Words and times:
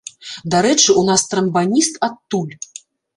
Дарэчы, 0.53 0.87
у 1.01 1.03
нас 1.09 1.25
трамбаніст 1.33 2.01
адтуль. 2.09 2.53